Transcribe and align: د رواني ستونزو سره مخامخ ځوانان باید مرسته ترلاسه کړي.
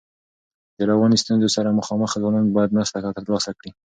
د 0.77 0.79
رواني 0.89 1.17
ستونزو 1.23 1.49
سره 1.55 1.77
مخامخ 1.79 2.11
ځوانان 2.21 2.45
باید 2.55 2.75
مرسته 2.77 2.97
ترلاسه 3.17 3.51
کړي. 3.57 3.71